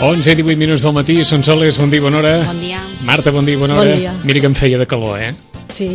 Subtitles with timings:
[0.00, 2.34] 11 i 18 minuts del matí, són soles, bon dia, bona hora.
[2.46, 2.78] Bon dia.
[3.06, 3.90] Marta, bon dia, bona hora.
[3.90, 4.12] Bon dia.
[4.22, 5.32] Mira que em feia de calor, eh?
[5.74, 5.88] Sí,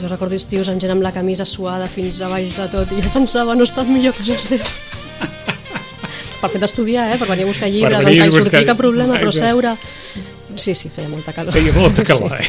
[0.00, 3.02] jo recordo estius en gent amb la camisa suada fins a baix de tot i
[3.04, 4.56] jo pensava no està millor que jo sé.
[6.40, 7.18] per fer d'estudiar, eh?
[7.20, 9.76] Per venir a buscar llibres, venir en a buscar- sortir cap problema, però seure...
[10.56, 11.52] Sí, sí, feia molta calor.
[11.54, 12.48] Feia molta calor, eh?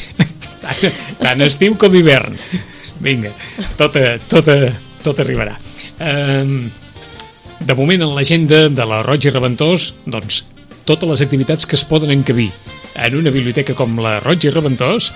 [0.63, 2.39] Tant, tant estiu com hivern.
[3.03, 3.33] Vinga,
[3.77, 4.71] tot, a- tot, a-
[5.03, 5.59] tot arribarà.
[5.99, 6.71] Um,
[7.63, 10.41] de moment, en l'agenda de la Roig i Reventós, doncs,
[10.85, 12.51] totes les activitats que es poden encabir
[12.95, 15.11] en una biblioteca com la Roig i Reventós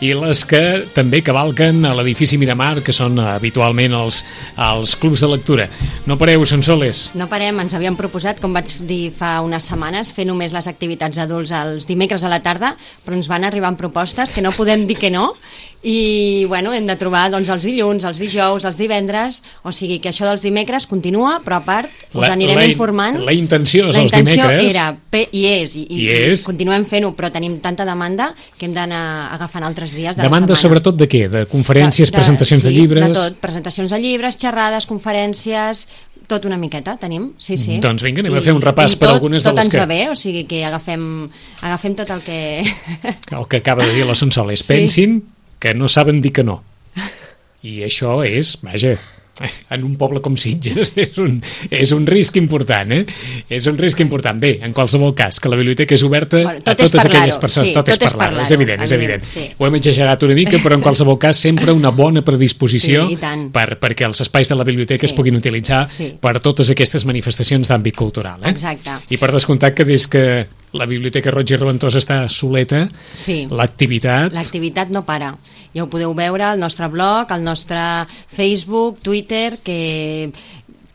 [0.00, 0.60] i les que
[0.94, 4.20] també cavalquen a l'edifici Miramar, que són habitualment els,
[4.54, 5.66] els clubs de lectura.
[6.06, 7.08] No pareu, Sonsoles.
[7.18, 11.18] No parem, ens havíem proposat, com vaig dir fa unes setmanes, fer només les activitats
[11.18, 14.86] adults els dimecres a la tarda, però ens van arribar amb propostes que no podem
[14.86, 15.32] dir que no,
[15.82, 20.10] i bueno, hem de trobar doncs, els dilluns, els dijous, els divendres, o sigui que
[20.10, 23.20] això dels dimecres continua, però a part us La- anirem la in- informant.
[23.24, 24.74] la intenció és la els intenció dimecres.
[24.74, 26.42] era, pe, i és, i, i, I és.
[26.42, 30.56] continuem fent-ho, però tenim tanta demanda que hem d'anar agafant altres dies de Demanda la
[30.56, 30.62] setmana.
[30.62, 31.28] sobretot de què?
[31.30, 33.08] De conferències, De- de- presentacions de sí, llibres...
[33.08, 35.86] de tot, presentacions de llibres, xerrades, conferències,
[36.26, 37.78] tot una miqueta tenim, sí, sí.
[37.80, 39.72] Doncs vinga, anem a fer un repàs i per tot, algunes de tot les ens
[39.72, 41.30] que- va bé, o sigui que agafem,
[41.62, 42.60] agafem tot el que...
[43.30, 44.60] El que acaba de dir la Sonsoles.
[44.66, 45.22] Sí.
[45.58, 46.62] Que no saben dir que no.
[47.66, 48.92] I això és, vaja,
[49.74, 53.00] en un poble com Sitges és un, és un risc important, eh?
[53.50, 54.38] És un risc important.
[54.38, 57.70] Bé, en qualsevol cas, que la biblioteca és oberta Bueno, a totes aquelles persones.
[57.70, 59.24] sí, tot, tot és parlar-ho, és evident, és evident.
[59.26, 59.48] sí.
[59.58, 63.18] Ho hem exagerat una mica, però en qualsevol cas sempre una bona predisposició Sí,
[63.52, 65.10] per, perquè els espais de la biblioteca Sí.
[65.10, 66.12] es puguin utilitzar Sí.
[66.20, 68.38] per totes aquestes manifestacions d'àmbit cultural.
[68.44, 68.50] Eh?
[68.50, 68.90] Exacte.
[69.10, 73.46] I per descomptat que des que la Biblioteca Roig i Reventós està soleta, Sí.
[73.50, 74.32] l'activitat...
[74.32, 75.34] L'activitat no para.
[75.74, 77.78] Ja ho podeu veure al nostre blog, al nostre
[78.28, 80.30] Facebook, Twitter, que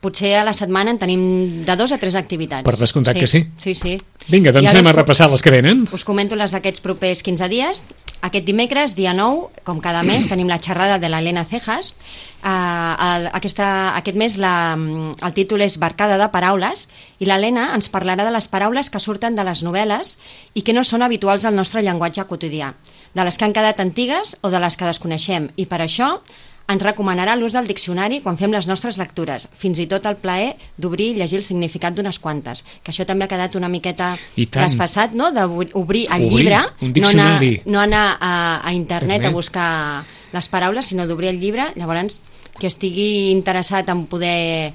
[0.03, 1.23] potser a la setmana en tenim
[1.65, 2.65] de dos a tres activitats.
[2.67, 3.45] Per descomptat que sí.
[3.57, 3.97] Sí, sí.
[4.27, 5.87] Vinga, doncs I anem a repassar les que venen.
[5.95, 7.83] Us comento les d'aquests propers 15 dies.
[8.23, 11.91] Aquest dimecres, dia 9, com cada mes, tenim la xerrada de l'Helena Cejas.
[12.39, 13.65] Uh, el, aquesta,
[13.97, 16.87] aquest mes la, el títol és Barcada de paraules
[17.23, 20.17] i l'Helena ens parlarà de les paraules que surten de les novel·les
[20.55, 22.73] i que no són habituals al nostre llenguatge quotidià,
[23.15, 25.51] de les que han quedat antigues o de les que desconeixem.
[25.55, 26.17] I per això
[26.71, 30.53] ens recomanarà l'ús del diccionari quan fem les nostres lectures, fins i tot el plaer
[30.77, 35.13] d'obrir i llegir el significat d'unes quantes, que això també ha quedat una miqueta desfasat,
[35.17, 39.69] no?, d'obrir el Obrir llibre, no anar, no anar a, a internet a buscar
[40.33, 42.21] les paraules, sinó d'obrir el llibre, llavors
[42.59, 44.73] que estigui interessat en poder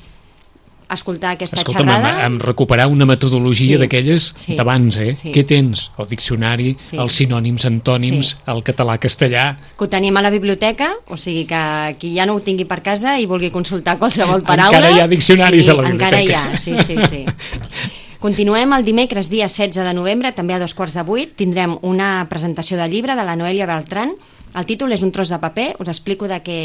[0.94, 2.24] escoltar aquesta Escolta'm, xerrada...
[2.26, 5.14] em recuperar una metodologia Sí, d'aquelles sí, d'abans, eh?
[5.14, 5.32] sí.
[5.34, 5.90] Què tens?
[5.98, 6.96] El diccionari, Sí.
[6.96, 8.36] els sinònims, antònims, Sí.
[8.46, 9.44] el català-castellà...
[9.76, 12.80] que ho tenim a la biblioteca, o sigui que qui ja no ho tingui per
[12.82, 14.78] casa i vulgui consultar qualsevol paraula...
[14.78, 16.52] Encara hi ha diccionaris sí, a la encara hi biblioteca.
[16.52, 17.24] ha, sí, sí, sí.
[18.18, 22.26] Continuem el dimecres, dia 16 de novembre, també a dos quarts de vuit, tindrem una
[22.28, 24.10] presentació de llibre de la Noelia Beltran.
[24.58, 26.58] El títol és Un tros de paper, us explico de què...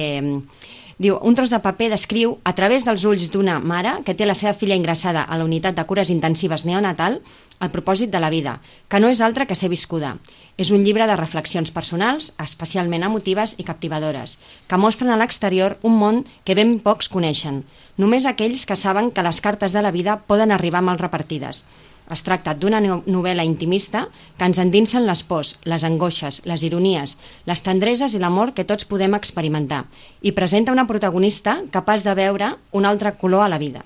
[1.04, 4.38] Diu, un tros de paper descriu, a través dels ulls d'una mare que té la
[4.40, 7.18] seva filla ingressada a la unitat de cures intensives neonatal,
[7.60, 8.54] el propòsit de la vida,
[8.88, 10.14] que no és altre que ser viscuda.
[10.56, 14.38] És un llibre de reflexions personals, especialment emotives i captivadores,
[14.72, 17.66] que mostren a l'exterior un món que ben pocs coneixen,
[18.00, 21.66] només aquells que saben que les cartes de la vida poden arribar mal repartides.
[22.12, 27.18] Es tracta d'una no- novel·la intimista que ens endinsen les pors, les angoixes, les ironies,
[27.46, 29.86] les tendreses i l'amor que tots podem experimentar
[30.22, 33.84] i presenta una protagonista capaç de veure un altre color a la vida.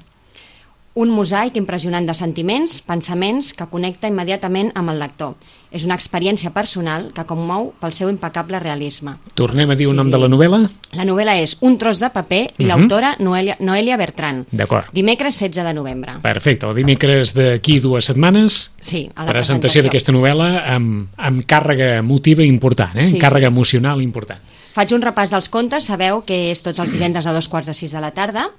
[0.97, 5.35] Un mosaic impressionant de sentiments, pensaments que connecta immediatament amb el lector.
[5.69, 9.13] És una experiència personal que commou pel seu impecable realisme.
[9.37, 9.97] Tornem a dir un Sí.
[9.97, 10.69] nom de la novel·la?
[10.93, 12.67] La novel·la és Un tros de paper i Mhm.
[12.67, 14.47] l'autora Noelia, Noelia Bertran.
[14.49, 14.87] D'acord.
[14.91, 16.13] Dimecres 16 de novembre.
[16.23, 19.83] Perfecte, el dimecres d'aquí dues setmanes Sí, a la presentació presentació.
[19.83, 23.07] d'aquesta novel·la amb, amb càrrega emotiva important, eh?
[23.07, 23.53] Sí, càrrega sí.
[23.53, 24.39] emocional important.
[24.73, 27.73] Faig un repàs dels contes, sabeu que és tots els divendres a dos quarts de
[27.75, 28.49] sis de la tarda.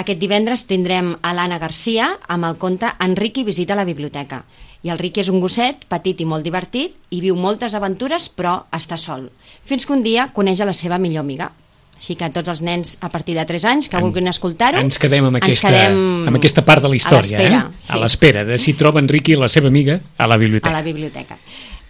[0.00, 4.42] Aquest divendres tindrem a l'Anna Garcia amb el conte Enriqui visita la biblioteca.
[4.82, 8.56] I el Riqui és un gosset petit i molt divertit i viu moltes aventures però
[8.74, 9.28] està sol.
[9.68, 11.50] Fins que un dia coneix a la seva millor amiga.
[12.02, 14.80] Així que tots els nens a partir de 3 anys que vulguin escoltar-ho...
[14.82, 17.84] Ens quedem amb aquesta, quedem amb aquesta part de la història, a l'espera, eh?
[17.84, 17.92] sí.
[17.92, 20.72] A l'espera de si troben Ricky i la seva amiga a la a biblioteca.
[20.74, 21.38] la biblioteca.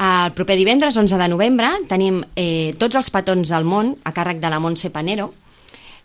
[0.02, 4.42] El proper divendres, 11 de novembre, tenim eh, Tots els petons del món, a càrrec
[4.42, 5.30] de la Montse Panero.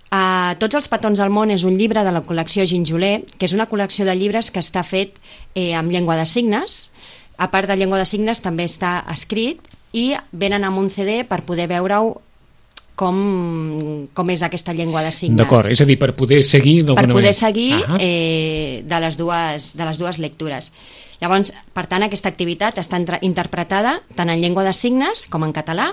[0.07, 3.55] Uh, Tots els petons del món és un llibre de la col·lecció Ginjoler, que és
[3.55, 5.17] una col·lecció de llibres que està fet
[5.53, 6.93] eh, amb llengua de signes.
[7.37, 9.59] A part de llengua de signes, també està escrit
[9.93, 12.15] i venen amb un CD per poder veure-ho
[12.97, 13.17] com,
[14.17, 17.13] com és aquesta llengua de signes D'acord, és a dir, per poder seguir per poder
[17.13, 17.33] manera.
[17.37, 17.99] seguir Ahà.
[18.01, 20.71] eh, de, les dues, de les dues lectures.
[21.21, 25.91] Llavors, per tant, aquesta activitat està interpretada tant en llengua de signes com en català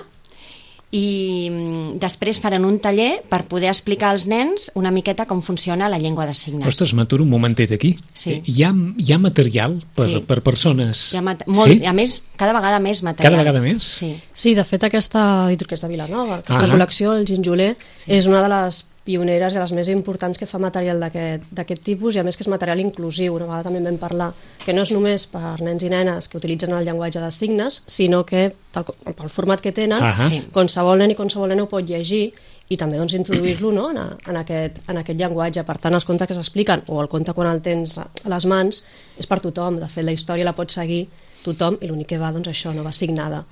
[0.95, 5.89] i mm, després faran un taller per poder explicar als nens una miqueta com funciona
[5.91, 6.67] la llengua de signes.
[6.71, 7.95] Ostres, m'aturo un momentet aquí.
[8.13, 8.37] Sí.
[8.37, 10.19] Eh, Hi ha, hi ha material per, Sí.
[10.27, 11.09] per persones...
[11.13, 11.85] Hi ha mat molt, sí?
[11.85, 13.31] A més, cada vegada més material.
[13.33, 13.83] Cada vegada més?
[13.83, 14.13] Sí.
[14.33, 15.25] Sí, de fet aquesta
[15.65, 16.71] que és de Vilanova, aquesta Ah.
[16.71, 17.75] col·lecció, el Ginjoler,
[18.07, 22.15] és una de les pioneres i les més importants que fa material d'aquest d'aquest tipus
[22.15, 24.31] i a més que és material inclusiu, una vegada també vam parlar,
[24.65, 28.23] que no és només per nens i nenes que utilitzen el llenguatge de signes, sinó
[28.25, 30.29] que tal, com- pel format que tenen, Ahà.
[30.29, 30.41] Sí.
[30.51, 32.31] qualsevol nen i qualsevol nena ho pot llegir
[32.67, 33.91] i també doncs, introduir-lo no?
[33.91, 35.61] en, en, aquest, en aquest llenguatge.
[35.63, 38.45] Per tant, els contes que s'expliquen o el conte quan el tens a a les
[38.49, 38.81] mans
[39.21, 39.77] és per tothom.
[39.79, 41.03] De fet, la història la pot seguir
[41.45, 43.43] tothom i l'únic que va, doncs això, no va signada.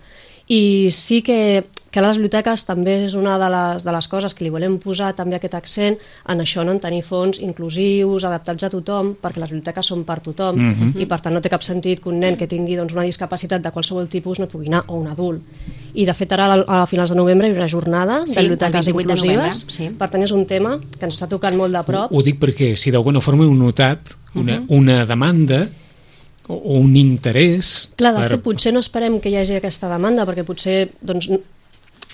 [0.52, 4.34] I sí que, que a les biblioteques també és una de les, de les coses
[4.36, 5.96] que li volem posar també aquest accent
[6.28, 6.74] en això, no?
[6.76, 10.98] en tenir fons inclusius, adaptats a tothom, perquè les biblioteques són per tothom Mhm.
[11.00, 13.62] i per tant no té cap sentit que un nen que tingui doncs, una discapacitat
[13.64, 15.42] de qualsevol tipus no pugui anar, o un adult.
[15.94, 18.86] I de fet ara a a finals de novembre hi haurà jornada Sí, de biblioteques
[18.86, 19.90] 28 de inclusives, novembre, sí.
[19.98, 22.12] per tant és un tema que ens està tocant molt de prop.
[22.12, 24.00] Ho dic perquè si d'alguna forma heu notat
[24.36, 25.68] una, una demanda
[26.48, 27.90] o, o un interès...
[27.96, 31.30] Clar, de per- fet, potser no esperem que hi hagi aquesta demanda, perquè potser, doncs,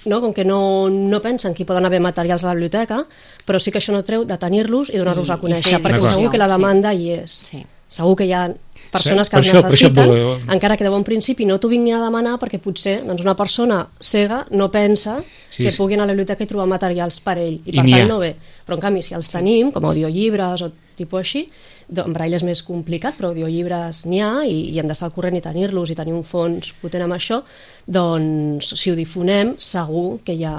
[0.06, 3.02] no, com que no, no pensen que hi poden haver materials a la biblioteca,
[3.46, 5.84] però sí que això no treu de tenir-los i donar-los I- a i conèixer, fer
[5.84, 6.56] perquè segur que la sí.
[6.56, 7.42] demanda hi és.
[7.52, 7.66] Sí.
[7.90, 8.46] Segur que hi ha
[8.94, 11.68] persones Sí, que això- per això necessiten, voleu- encara que de bon principi no t'ho
[11.70, 15.78] vinguin a demanar perquè potser doncs, una persona cega no pensa Sí, que sí.
[15.78, 18.06] pugui anar a la biblioteca i trobar materials per ell, i I per tant ha.
[18.08, 18.36] no ve.
[18.66, 21.50] Però en canvi, si els tenim, com audiollibres o tipus així,
[21.90, 25.38] en braille és més complicat, però audiollibres n'hi ha i, i hem d'estar al corrent
[25.40, 27.42] i tenir-los i tenir un fons potent amb això,
[27.88, 30.56] doncs si ho difonem segur que hi ha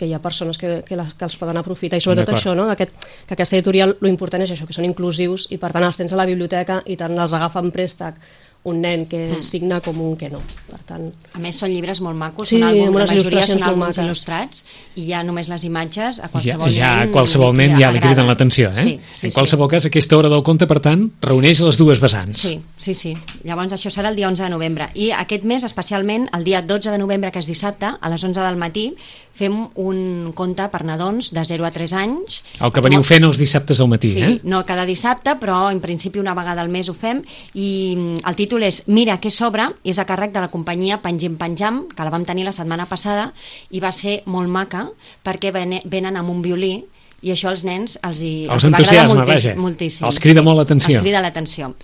[0.00, 2.70] que hi ha persones que, que, les, que els poden aprofitar i sobretot això, no?
[2.72, 2.94] Aquest,
[3.28, 6.14] que aquesta editorial lo important és això, que són inclusius i per tant els tens
[6.16, 8.16] a la biblioteca i tant els agafa en préstec
[8.62, 9.42] un nen que Mm.
[9.42, 10.38] signa com un que no.
[10.70, 13.96] Per tant, A més, són llibres molt macos, Sí, són àlbum, la majoria són àlbums
[13.98, 14.64] il·lustrats
[14.96, 18.00] i ja només les imatges a Ja, qualsevol ja a nen qualsevol nen ja li
[18.00, 18.82] criden l'atenció, eh?
[18.84, 22.38] Sí, sí, en qualsevol cas, aquesta hora del conte, per tant, reuneix les dues vessants.
[22.38, 23.16] Sí, sí, sí.
[23.44, 24.90] Llavors això serà el dia 11 de novembre.
[24.94, 28.40] I aquest mes, especialment, el dia 12 de novembre, que és dissabte, a les 11
[28.40, 28.94] del matí,
[29.40, 32.40] fem un conte per nadons de 0 a 3 anys.
[32.60, 34.36] El que veniu fent els dissabtes al matí, Sí, eh?
[34.44, 37.22] no cada dissabte, però en principi una vegada al mes ho fem
[37.54, 41.00] i mm, el títol és Mira què sobra i és a càrrec de la companyia
[41.00, 43.30] Panjim Panjam, que la vam tenir la setmana passada
[43.70, 44.86] i va ser molt maca
[45.24, 46.84] perquè vene- venen amb un violí
[47.22, 49.54] i això als nens els, hi, Els hi va agradar moltíssim, vaja.
[49.60, 50.06] moltíssim.
[50.08, 50.94] Els crida molt l'atenció.
[50.98, 51.74] Els crida l'atenció.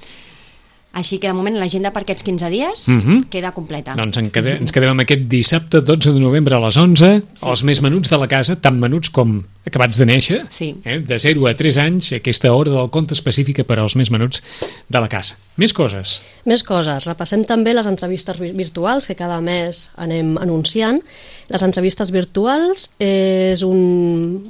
[0.96, 3.26] Així que de moment l'agenda per aquests 15 dies Mhm.
[3.28, 3.92] queda completa.
[3.98, 7.46] Doncs en quede, ens quedem amb aquest dissabte 12 de novembre a les 11, sí.
[7.46, 10.76] els més menuts de la casa, tan menuts com acabats de néixer, Sí.
[10.84, 11.00] eh?
[11.00, 14.40] de 0 a 3 anys, aquesta hora del conte específica per als més menuts
[14.88, 15.36] de la casa.
[15.56, 16.22] Més coses.
[16.46, 17.04] Més coses.
[17.04, 21.02] Repassem també les entrevistes vi- virtuals que cada mes anem anunciant.
[21.48, 24.44] Les entrevistes virtuals és un,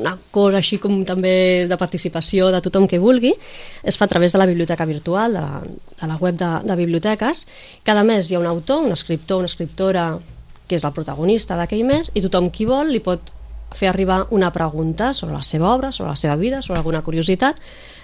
[0.00, 3.34] una cosa així com també de participació de tothom que vulgui.
[3.84, 5.60] Es fa a través de la biblioteca virtual, de la,
[6.00, 7.46] de la web de, de biblioteques.
[7.84, 10.14] Cada mes hi ha un autor, un escriptor, una escriptora
[10.70, 13.32] que és el protagonista d'aquell mes i tothom qui vol li pot
[13.74, 17.54] fer arribar una pregunta sobre la seva obra, sobre la seva vida, sobre alguna curiositat,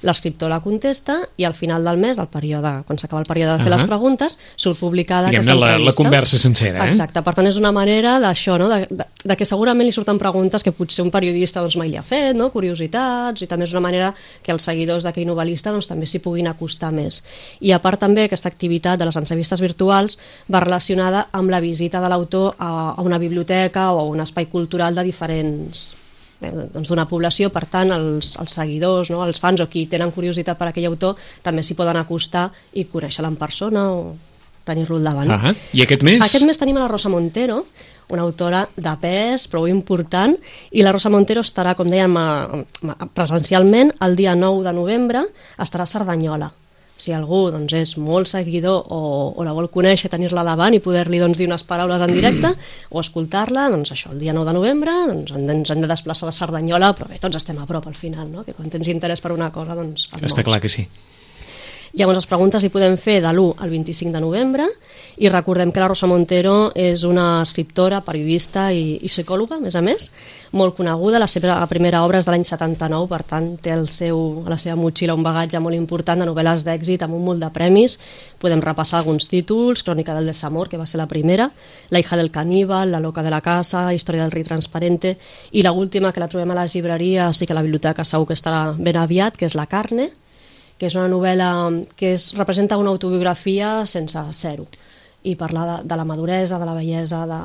[0.07, 3.65] l'escriptor la contesta i al final del mes, del període, quan s'acaba el període de
[3.65, 3.81] fer Ahà.
[3.81, 6.03] les preguntes, surt publicada Diguem-ne, aquesta la- la entrevista.
[6.05, 6.91] conversa sencera, eh?
[6.95, 8.69] Exacte, per tant és una manera d'això, no?
[8.71, 11.99] de, de, de que segurament li surten preguntes que potser un periodista doncs, mai li
[11.99, 12.49] ha fet, no?
[12.55, 16.49] curiositats, i també és una manera que els seguidors d'aquell novel·lista doncs, també s'hi puguin
[16.51, 17.23] acostar més.
[17.61, 20.19] I a part també aquesta activitat de les entrevistes virtuals
[20.53, 24.51] va relacionada amb la visita de l'autor a, a una biblioteca o a un espai
[24.53, 25.95] cultural de diferents
[26.41, 29.23] bé, doncs d'una població, per tant els, els seguidors, no?
[29.25, 33.33] els fans o qui tenen curiositat per aquell autor també s'hi poden acostar i conèixer-la
[33.33, 34.01] en persona o
[34.67, 35.31] tenir-lo al davant.
[35.31, 36.21] Ah I aquest mes?
[36.25, 37.63] Aquest mes tenim a la Rosa Montero,
[38.09, 40.37] una autora de pes, prou important,
[40.71, 42.29] i la Rosa Montero estarà, com dèiem, a,
[42.93, 45.27] a, presencialment el dia 9 de novembre,
[45.59, 46.53] estarà a Cerdanyola.
[46.97, 49.01] si algú doncs, és molt seguidor o,
[49.37, 52.55] o la vol conèixer, tenir-la davant i poder-li doncs, dir unes paraules en directe
[52.95, 56.31] o escoltar-la, doncs això, el dia 9 de novembre doncs, ens hem de desplaçar a
[56.31, 58.47] la Cerdanyola, però bé, tots estem a prop al final, no?
[58.49, 60.09] que quan tens interès per una cosa, doncs...
[60.23, 60.87] Està clar que sí.
[61.97, 64.67] Llavors, les preguntes hi podem fer de l'1 al 25 de novembre
[65.17, 69.79] i recordem que la Rosa Montero és una escriptora, periodista i, i psicòloga, a més
[69.79, 70.11] a més,
[70.53, 71.17] molt coneguda.
[71.17, 74.59] La seva primera obra és de l'any 79, per tant, té el seu, a la
[74.61, 77.97] seva motxilla un bagatge molt important de novel·les d'èxit amb un munt de premis.
[78.45, 81.49] Podem repassar alguns títols, Crònica del desamor, que va ser la primera,
[81.89, 85.17] La hija del caníbal, La loca de la casa, Història del rei transparente,
[85.53, 88.37] i la última, que la trobem a les llibreries i que la biblioteca segur que
[88.37, 90.11] estarà ben aviat, que és La carne,
[90.79, 91.51] que és una novel·la
[91.97, 94.67] que es, representa una autobiografia sense ser-ho
[95.27, 97.39] i parlar de, de la maduresa, de la bellesa, de,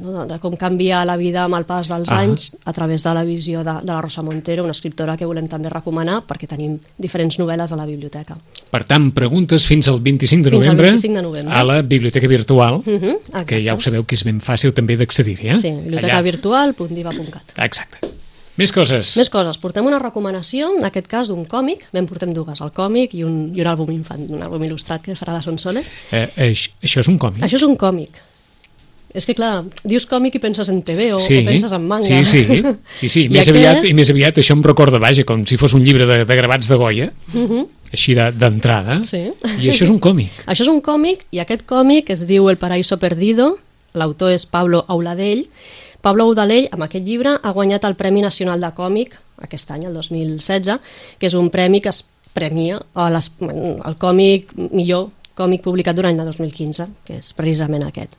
[0.00, 2.20] no, de, de com canvia la vida amb el pas dels Ah.
[2.22, 5.46] anys a través de la visió de, de la Rosa Montero, una escriptora que volem
[5.46, 8.38] també recomanar perquè tenim diferents novel·les a la biblioteca.
[8.70, 11.54] Per tant, preguntes fins al 25 de Fins al novembre, 25 de novembre.
[11.54, 15.48] a la biblioteca virtual, Mhm, que ja ho sabeu que és ben fàcil també d'accedir-hi.
[15.50, 15.56] Eh?
[15.56, 17.52] Sí, bibliotecavirtual.diva.cat.
[17.58, 17.98] Exacte.
[18.60, 19.16] Més coses.
[19.18, 23.14] Més coses, portem una recomanació, en aquest cas d'un còmic, ben portem dues, el còmic
[23.16, 25.92] i un, i un àlbum infant, un àlbum il·lustrat que serà de Sonsoles.
[26.12, 27.42] Eh, això, això és un còmic.
[27.46, 28.26] Això és un còmic.
[29.10, 32.06] És que, clar, dius còmic i penses en TV o, sí, o penses en manga.
[32.06, 32.44] Sí, sí,
[33.00, 33.22] sí, sí.
[33.26, 35.82] I Més, aquest- aviat, I més aviat això em recorda, vaja, com si fos un
[35.82, 37.08] llibre de, de gravats de Goya,
[37.90, 39.02] així de- d'entrada, Mhm.
[39.08, 39.24] Sí.
[39.64, 40.30] i això és un còmic.
[40.46, 43.56] Això és un còmic i aquest còmic es diu El paraíso perdido,
[43.94, 45.48] l'autor és Pablo Auladell.
[46.00, 49.94] Pablo Auladell, amb aquest llibre, ha guanyat el Premi Nacional de Còmic aquest any, el
[49.96, 52.04] 2016, que és un premi que es
[52.34, 58.16] premia a les, el còmic millor còmic publicat durant el 2015, que és precisament aquest.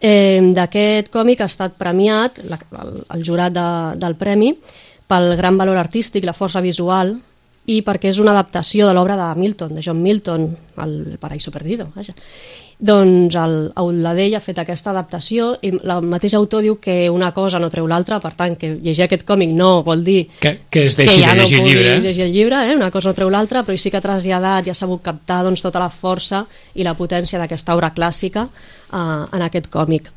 [0.00, 3.68] Eh, D'aquest còmic ha estat premiat la, el, el jurat de,
[4.00, 4.52] del premi
[5.08, 7.14] pel gran valor artístic, la força visual
[7.66, 10.48] i perquè és una adaptació de l'obra de Milton, de John Milton,
[10.82, 12.14] El paraíso perdido, vaja.
[12.78, 17.56] Doncs el Auladell ha fet aquesta adaptació i el mateix autor diu que una cosa
[17.62, 20.96] no treu l'altra, per tant, que llegir aquest còmic no vol dir Que, que es
[20.96, 21.94] que deixi ja de no llegir el pugui llibre.
[22.04, 22.76] llegir el llibre, eh?
[22.76, 25.64] una cosa no treu l'altra, però sí que ha traslladat i ha sabut captar doncs,
[25.64, 30.12] tota la força i la potència d'aquesta obra clàssica eh, en aquest còmic.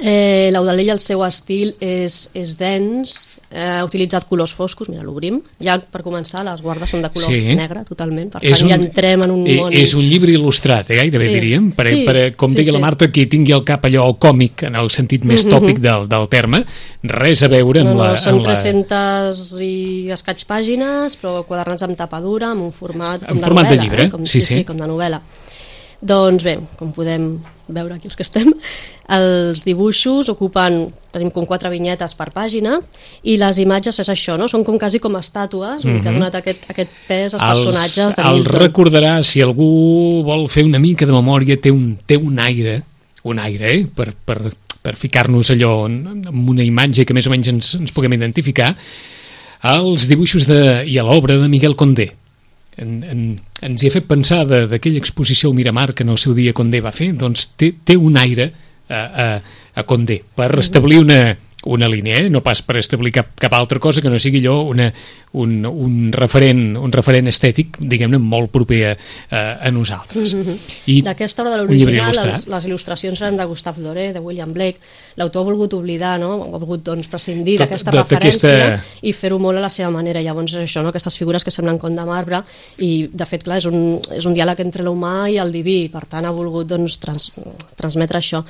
[0.00, 3.18] Eh, L'Audalell, el seu estil és, és dens,
[3.50, 5.40] eh, ha utilitzat colors foscos, mira, l'obrim.
[5.62, 7.54] Ja per començar, les guardes són de color Sí.
[7.56, 9.72] negre, totalment, per tant ja entrem en un eh, món...
[9.72, 11.32] És un llibre il·lustrat, eh, gairebé Sí.
[11.34, 12.82] diríem, per, Sí, per, com sí, digui la sí.
[12.82, 16.64] Marta, qui tingui al cap allò còmic en el sentit més tòpic del, del terme,
[17.02, 18.16] res a veure amb No, no, la...
[18.16, 18.54] són amb la...
[18.54, 23.68] 300 i escaig pàgines, però quadernats amb tapadura, amb un format com En de format
[23.68, 24.10] de novel·la, llibre, eh?
[24.10, 24.54] com, sí, sí, sí.
[24.60, 25.20] sí, com de novel·la.
[26.00, 27.30] Doncs bé, com podem
[27.68, 28.52] veure aquí els que estem,
[29.16, 32.76] els dibuixos ocupen, tenim com quatre vinyetes per pàgina,
[33.24, 34.46] i les imatges és això, no?
[34.48, 36.02] Són com quasi com estàtues, mm -hmm.
[36.02, 38.28] que ha donat aquest, aquest pes als personatges de Mhm.
[38.28, 38.60] els Milton.
[38.62, 42.82] recordarà, si algú vol fer una mica de memòria, té un, té un aire,
[43.24, 43.86] un aire, eh?
[43.94, 47.92] per, per, per ficar-nos allò en, en una imatge que més o menys ens, ens
[47.92, 48.76] puguem identificar,
[49.60, 52.12] als dibuixos de, i a l'obra de Miguel Condé.
[52.76, 53.20] En, en,
[53.64, 56.52] ens hi ha fet pensar de- d'aquella exposició al Miramar que en el seu dia
[56.52, 58.50] Condé va fer, doncs té, té un aire
[58.88, 59.26] a, a,
[59.74, 62.30] a Condé per establir una, una línia, eh?
[62.30, 64.86] no pas per establir cap, cap altra cosa que no sigui allò una,
[65.36, 68.94] un, un, referent, un referent estètic, diguem-ne, molt proper a,
[69.34, 70.36] a, nosaltres.
[70.92, 72.32] I D'aquesta obra de l'original, il·lustrat.
[72.32, 74.80] les, les il·lustracions eren de Gustave Doré, de William Blake.
[75.20, 76.32] L'autor ha volgut oblidar, no?
[76.46, 80.22] ha volgut doncs, prescindir d'aquesta referència i fer-ho molt a la seva manera.
[80.24, 80.94] Llavors és això, no?
[80.94, 82.42] aquestes figures que semblen com de marbre
[82.84, 86.06] i, de fet, clar, és un, és un diàleg entre l'humà i el diví, per
[86.08, 87.28] tant ha volgut doncs, trans,
[87.76, 88.44] transmetre això.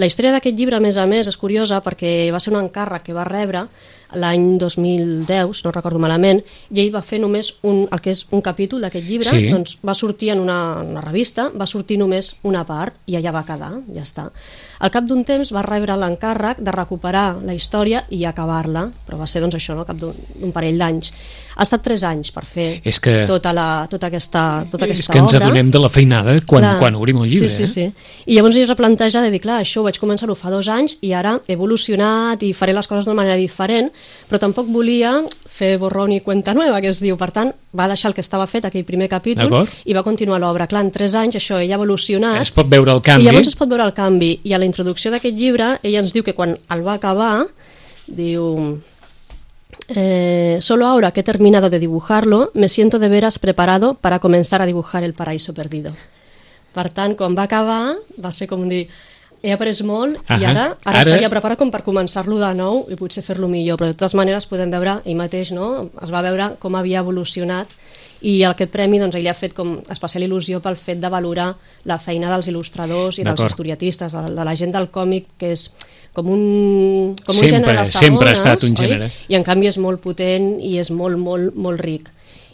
[0.00, 3.06] La història d'aquest llibre, a més a més, és curiosa perquè va ser un encàrrec
[3.08, 3.66] que va rebre
[4.14, 8.42] l'any 2010, no recordo malament, i ell va fer només un, el que és un
[8.42, 9.48] capítol d'aquest llibre, Sí.
[9.50, 13.44] doncs va sortir en una, una revista, va sortir només una part i allà va
[13.44, 14.30] quedar, ja està.
[14.82, 19.26] Al cap d'un temps va rebre l'encàrrec de recuperar la història i acabar-la, però va
[19.26, 19.84] ser doncs això, no?
[19.86, 21.12] cap d'un parell d'anys.
[21.56, 25.12] Ha estat tres anys per fer És que- tota, la, tota aquesta, tota és aquesta
[25.12, 25.46] que ens obra.
[25.46, 26.78] adonem de la feinada quan, Clar.
[26.78, 27.48] quan obrim el llibre.
[27.48, 27.92] Sí, sí, eh?
[27.92, 28.22] sí.
[28.26, 30.66] I llavors ell es va plantejar de dir, clar, això ho vaig començar-ho fa dos
[30.68, 33.92] anys i ara he evolucionat i faré les coses d'una manera diferent,
[34.28, 35.14] però tampoc volia
[35.46, 37.16] fer borrón i cuenta nueva, que es diu.
[37.20, 40.66] Per tant, va deixar el que estava fet, aquell primer capítol, i va continuar l'obra.
[40.66, 43.22] Clar, en tres anys això, ell ha evolucionat, Es pot veure el canvi.
[43.22, 44.40] i llavors es pot veure el canvi.
[44.44, 47.46] I a la introducció d'aquest llibre, ell ens diu que quan el va acabar,
[48.06, 48.80] diu...
[49.88, 54.62] Eh, solo ahora que he terminado de dibujarlo, me siento de veras preparado para comenzar
[54.62, 55.92] a dibujar el paraíso perdido.
[56.72, 58.86] Per tant, quan va acabar, va ser com dir
[59.42, 60.50] he après molt i Ahà.
[60.50, 63.88] ara, ara, Ara- estaria preparat com per començar-lo de nou i potser fer-lo millor, però
[63.90, 65.90] de totes maneres podem veure, ell mateix no?
[66.02, 67.68] es va veure com havia evolucionat
[68.22, 71.48] i aquest premi doncs, ell ha fet com especial il·lusió pel fet de valorar
[71.90, 75.64] la feina dels il·lustradors i dels historiatistes, de, de la gent del còmic, que és
[76.14, 78.86] com un, com Sempre, un gènere de segones, sempre ha estat un oi?
[78.86, 79.10] gènere.
[79.26, 82.12] I en canvi és molt potent i és molt, molt, molt ric.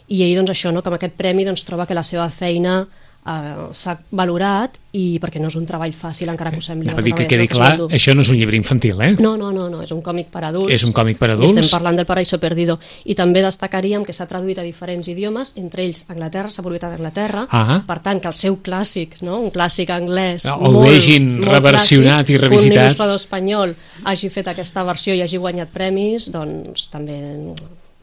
[0.09, 2.87] I ell, doncs, això, no, que amb aquest premi doncs, troba que la seva feina
[3.25, 6.87] eh, s'ha valorat i perquè no és un treball fàcil, encara que ho sembli.
[6.89, 7.89] Anava a un dir que quedi clar, dur.
[7.93, 9.11] això no és un llibre infantil, eh?
[9.19, 10.73] No, no, no, no, és un còmic per adults.
[10.73, 11.53] És un còmic per adults.
[11.53, 12.79] estem parlant del Paraíso Perdido.
[13.05, 16.95] I també destacaríem que s'ha traduït a diferents idiomes, entre ells Anglaterra, s'ha publicat a
[16.95, 17.83] Anglaterra, Ah.
[17.85, 19.37] per tant que el seu clàssic, no?
[19.39, 22.77] un clàssic anglès Ah, el molt, vegin molt reversionat clàssic, i revisitat.
[22.77, 27.19] un il·lustrador espanyol hagi fet aquesta versió i hagi guanyat premis, doncs també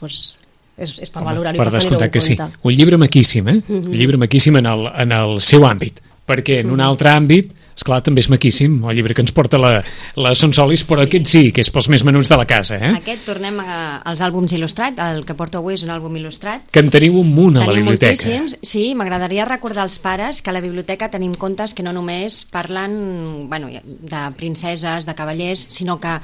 [0.00, 0.34] doncs,
[0.76, 2.36] és, és per valorar-hi, per descomptat que sí.
[2.38, 3.60] Un llibre maquíssim, eh?
[3.66, 3.86] Mhm.
[3.90, 6.02] Un llibre maquíssim en el, en el seu àmbit.
[6.26, 9.60] Perquè en un altre àmbit, és clar també és maquíssim, el llibre que ens porta
[9.62, 9.76] la,
[10.18, 12.90] la Sonsolis, però aquest sí, que és pels més menuts de la casa, eh?
[12.98, 16.66] Aquest, tornem a, als àlbums il·lustrats, el que porto avui és un àlbum il·lustrat.
[16.72, 18.16] Que en teniu un munt a la Tenim biblioteca.
[18.16, 18.56] moltíssims.
[18.66, 23.48] Sí, m'agradaria recordar als pares que a la biblioteca tenim contes que no només parlen
[23.48, 26.18] bueno, de princeses, de cavallers, sinó que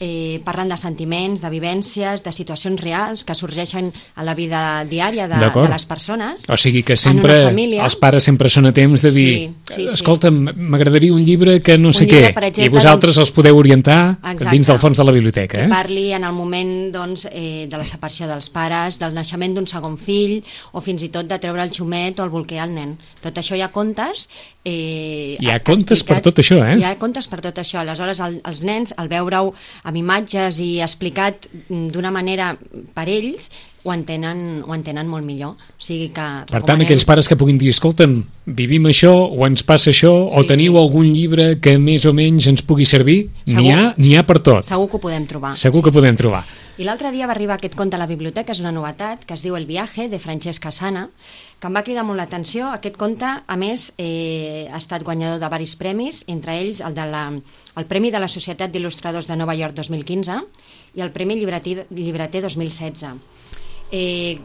[0.00, 5.28] eh, parlen de sentiments, de vivències, de situacions reals que sorgeixen a la vida diària
[5.28, 6.44] de, de les persones.
[6.48, 7.84] O sigui que sempre, família.
[7.84, 9.94] els pares sempre són a temps de dir Sí, sí, sí.
[9.94, 13.56] escolta, m'agradaria un llibre que no sé llibre, què, exemple, i vosaltres doncs- els podeu
[13.58, 14.50] orientar Exacte.
[14.52, 15.68] dins del fons de la biblioteca, que eh?
[15.68, 19.96] parli en el moment doncs, eh, de la separació dels pares, del naixement d'un segon
[19.98, 22.96] fill, o fins i tot de treure el xumet o el bolquer al nen.
[23.22, 24.28] Tot això hi ha contes...
[24.66, 26.72] Eh, Hi ha contes per tot això, eh?
[26.80, 27.78] Hi ha contes per tot això.
[27.84, 29.52] Aleshores, el, els nens, al veure-ho
[29.86, 32.50] amb imatges i explicat d'una manera
[32.96, 33.50] per ells,
[33.86, 35.52] ho entenen, ho entenen molt millor.
[35.54, 39.46] O sigui que Per tant, recomanem- aquells pares que puguin dir, escolta'm, vivim això, o
[39.46, 40.78] ens passa això, o Sí, teniu sí.
[40.78, 44.64] algun llibre que més o menys ens pugui servir, n'hi ha, n'hi ha per tot.
[44.66, 45.54] Segur que ho podem trobar.
[45.56, 46.44] Segur que podem trobar.
[46.76, 49.40] I l'altre dia va arribar aquest conte a la biblioteca, és una novetat, que es
[49.40, 51.06] diu El viaje, de Francesca Sana,
[51.56, 52.66] que em va cridar molt l'atenció.
[52.68, 57.06] Aquest conte, a més, eh, ha estat guanyador de varis premis, entre ells el, de
[57.08, 60.36] la, el Premi de la Societat d'Il·lustradors de Nova York 2015
[61.00, 63.14] i el Premi Llibreter, Llibreter 2016.
[63.96, 64.36] Eh,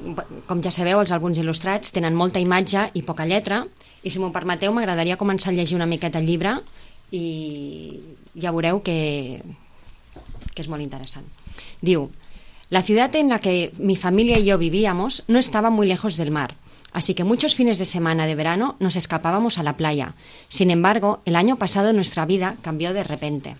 [0.48, 3.66] com ja sabeu, els àlbums il·lustrats tenen molta imatge i poca lletra,
[4.04, 6.56] i si m'ho permeteu, m'agradaria començar a llegir una miqueta el llibre
[7.12, 8.00] i
[8.40, 9.44] ja veureu que,
[10.56, 11.28] que es muy interesante.
[11.82, 12.08] Diu,
[12.72, 16.32] la ciudad en la que mi familia y yo vivíamos no estaba muy lejos del
[16.32, 16.56] mar,
[16.94, 20.14] así que muchos fines de semana de verano nos escapábamos a la playa.
[20.48, 23.58] Sin embargo, el año pasado nuestra vida cambió de repente.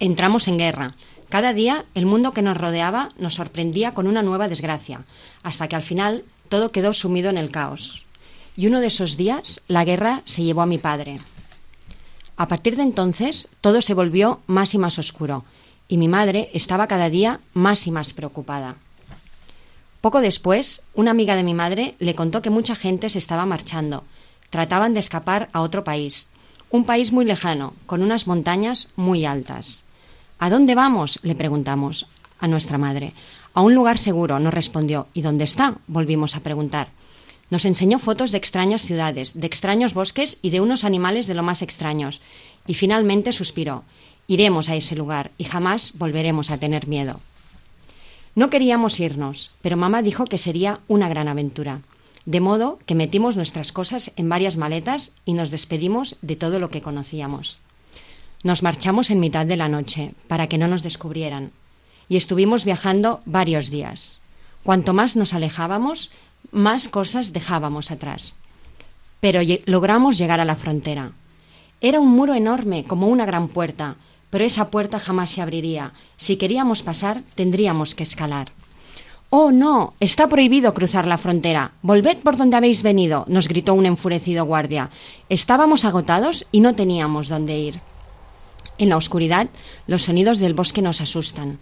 [0.00, 0.96] Entramos en guerra.
[1.30, 5.06] Cada día el mundo que nos rodeaba nos sorprendía con una nueva desgracia,
[5.42, 8.04] hasta que al final todo quedó sumido en el caos.
[8.54, 11.20] Y uno de esos días la guerra se llevó a mi padre.
[12.36, 15.46] A partir de entonces, todo se volvió más y más oscuro,
[15.88, 18.76] y mi madre estaba cada día más y más preocupada.
[20.00, 24.04] Poco después, una amiga de mi madre le contó que mucha gente se estaba marchando.
[24.50, 26.28] Trataban de escapar a otro país,
[26.70, 29.82] un país muy lejano, con unas montañas muy altas.
[30.38, 31.18] ¿A dónde vamos?
[31.22, 32.06] le preguntamos
[32.38, 33.12] a nuestra madre.
[33.54, 35.08] A un lugar seguro, nos respondió.
[35.14, 35.74] ¿Y dónde está?
[35.88, 36.88] volvimos a preguntar.
[37.50, 41.42] Nos enseñó fotos de extrañas ciudades, de extraños bosques y de unos animales de lo
[41.42, 42.20] más extraños.
[42.66, 43.84] Y finalmente suspiró.
[44.28, 47.18] Iremos a ese lugar y jamás volveremos a tener miedo.
[48.34, 51.80] No queríamos irnos, pero mamá dijo que sería una gran aventura.
[52.26, 56.68] De modo que metimos nuestras cosas en varias maletas y nos despedimos de todo lo
[56.68, 57.58] que conocíamos.
[58.44, 61.50] Nos marchamos en mitad de la noche para que no nos descubrieran
[62.08, 64.20] y estuvimos viajando varios días.
[64.62, 66.10] Cuanto más nos alejábamos,
[66.52, 68.36] más cosas dejábamos atrás.
[69.20, 71.12] Pero logramos llegar a la frontera.
[71.80, 73.96] Era un muro enorme, como una gran puerta,
[74.30, 75.92] pero esa puerta jamás se abriría.
[76.16, 78.52] Si queríamos pasar, tendríamos que escalar.
[79.30, 81.72] Oh, no, está prohibido cruzar la frontera.
[81.82, 84.88] Volved por donde habéis venido, nos gritó un enfurecido guardia.
[85.28, 87.80] Estábamos agotados y no teníamos dónde ir.
[88.78, 89.48] En la oscuridad,
[89.86, 91.58] los sonidos del bosque nos asustan.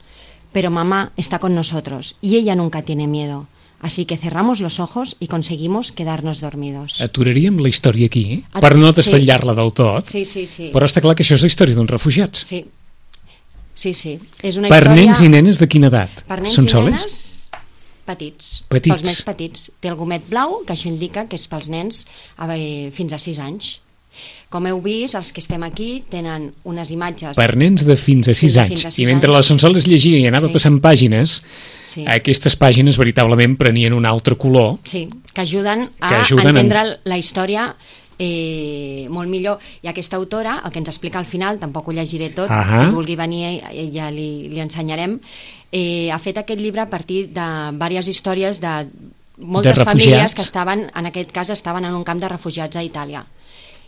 [0.53, 3.49] Pero mamá está con nosotros y ella nunca tiene miedo.
[3.81, 7.01] Así que cerramos los ojos y conseguimos quedarnos dormidos.
[7.01, 8.97] Aturaríem la història aquí, At- per no sí.
[9.03, 10.71] desvetllar-la del tot, Sí, sí, sí.
[10.73, 12.41] però està clar que això és la història d'uns refugiats.
[12.49, 12.65] Sí.
[13.77, 14.19] Sí, sí.
[14.43, 15.05] És una Per història...
[15.05, 16.23] nens i nenes de quina edat?
[16.27, 16.95] Per nens Són i soles?
[16.97, 17.19] nenes
[18.07, 18.65] petits.
[18.71, 18.95] Petits.
[18.97, 19.71] Pels més petits.
[19.83, 22.07] Té el gomet blau, que això indica que és pels nens
[22.97, 23.81] fins a 6 anys.
[24.49, 27.37] Com heu vist, els que estem aquí tenen unes imatges...
[27.37, 28.85] Per nens de fins a 6 Fins anys.
[28.87, 29.37] a sis I mentre anys.
[29.37, 30.53] la Sonsoles llegia i anava Sí.
[30.55, 31.43] passant pàgines,
[31.87, 32.05] Sí.
[32.07, 34.79] aquestes pàgines veritablement prenien un altre color.
[34.85, 37.75] Sí, que ajuden a Que ajuden en- entendre la història
[38.19, 39.59] eh, molt millor.
[39.83, 42.87] I aquesta autora, el que ens explica al final, tampoc ho llegiré tot, Ahà.
[42.87, 43.61] qui vulgui venir
[43.93, 45.19] ja li, li ensenyarem,
[45.73, 48.87] eh, ha fet aquest llibre a partir de diverses històries de
[49.39, 52.83] moltes De famílies que estaven, en aquest cas, estaven en un camp de refugiats a
[52.83, 53.27] Itàlia.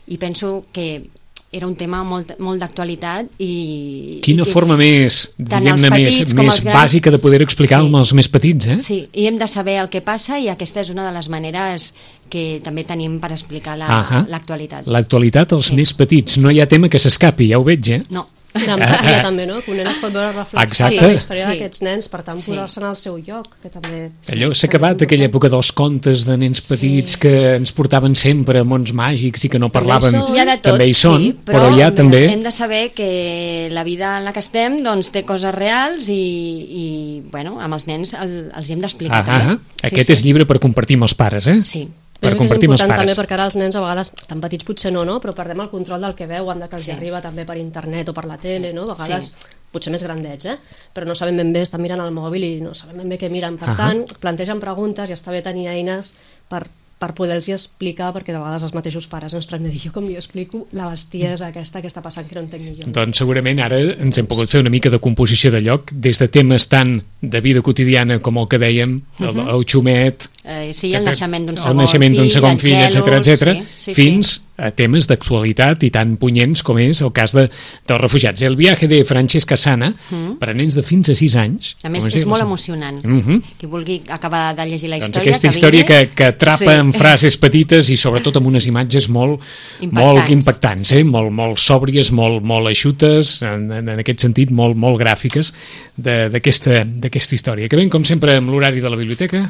[0.08, 1.08] I penso que
[1.50, 4.18] era un tema molt, molt d'actualitat i...
[4.22, 7.88] Quina i, forma més, diguem-ne, més, més grans- bàsica de poder explicar Sí.
[7.96, 8.76] als més petits, eh?
[8.84, 11.94] Sí, i hem de saber el que passa i aquesta és una de les maneres
[12.28, 14.26] que també tenim per explicar la- Ahà.
[14.28, 14.86] l'actualitat.
[14.86, 15.74] L'actualitat als Sí.
[15.76, 16.36] més petits.
[16.38, 18.02] No hi ha tema que s'escapi, ja ho veig, eh?
[18.10, 18.26] No,
[18.58, 19.60] Quina empatia també, no?
[19.62, 20.98] Que un nen es pot veure reflexat Exacte.
[21.04, 21.50] en la història Sí.
[21.52, 22.50] d'aquests nens, per tant Sí.
[22.50, 24.10] posar-se en el seu lloc, que també...
[24.32, 28.60] Allò s'ha també acabat, aquella època dels contes de nens petits que ens portaven sempre
[28.60, 30.10] a mons màgics i que no També hi parlaven.
[30.20, 30.34] són.
[30.34, 32.24] Hi ha de tot, també hi són, sí, però, hi ha també...
[32.32, 36.18] hem de saber que la vida en la que estem doncs, té coses reals i,
[36.18, 39.54] i bueno, amb els nens el, els hi hem d'explicar Ah, també.
[39.54, 41.60] ah, Aquest és llibre per compartir amb els pares, eh?
[41.64, 41.86] Sí.
[42.20, 42.98] Per Jo compartir amb els pares.
[42.98, 45.20] també perquè ara els nens a vegades, tan petits potser no, no?
[45.20, 46.90] però perdem el control del que veuen, de que els Sí.
[46.90, 48.90] arriba també per internet o per la tele, no?
[48.90, 49.54] a vegades Sí.
[49.70, 50.58] potser més grandets, eh?
[50.94, 53.30] però no sabem ben bé, estan mirant el mòbil i no sabem ben bé què
[53.30, 53.56] miren.
[53.56, 53.76] Per Ahà.
[53.76, 56.14] tant, plantegen preguntes i està bé tenir eines
[56.48, 56.66] per,
[56.98, 60.06] per poder-los explicar, perquè de vegades els mateixos pares ens trobem de dir jo com
[60.06, 62.88] li explico la bestiesa aquesta que està passant que no entenc ni jo.
[62.94, 66.28] Doncs segurament ara ens hem pogut fer una mica de composició de lloc, des de
[66.28, 71.04] temes tan de vida quotidiana com el que dèiem, el, el xumet, Eh, sí, el
[71.04, 74.72] naixement d'un el segon naixement d'un fill, segon fill, etc etc, sí, sí, fins a
[74.74, 77.44] temes d'actualitat i tan punyents com és el cas de,
[77.86, 78.42] dels refugiats.
[78.42, 79.92] El viatge de Francesca Sana,
[80.40, 81.68] per a nens de fins a 6 anys.
[81.86, 82.26] A més, és diu?
[82.28, 82.98] molt emocionant.
[83.04, 83.38] Mhm.
[83.60, 85.30] Qui vulgui acabar de llegir la Doncs història...
[85.30, 86.80] aquesta que història que, que atrapa Sí.
[86.80, 89.38] en frases petites i sobretot amb unes imatges molt
[89.80, 90.04] Impactants.
[90.04, 91.04] molt impactants, eh?
[91.04, 95.52] molt, molt sòbries, molt, molt eixutes, en, en, en aquest sentit molt, molt gràfiques
[95.96, 97.68] d'aquesta història.
[97.68, 99.46] Que ben, com sempre, amb l'horari de la biblioteca.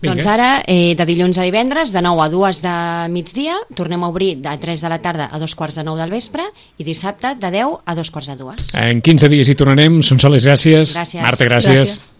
[0.00, 0.14] Vinga.
[0.14, 2.74] Doncs ara, eh, de dilluns a divendres, de 9 a 2 de
[3.12, 6.12] migdia, tornem a obrir de 3 de la tarda a dos quarts de 9 del
[6.12, 6.44] vespre
[6.76, 8.74] i dissabte de 10 a dos quarts de 2.
[8.82, 10.02] En 15 dies hi tornarem.
[10.02, 10.92] Sonsoles, gràcies.
[10.92, 11.22] Gràcies.
[11.22, 11.80] Marta, gràcies.
[11.80, 12.12] Gràcies.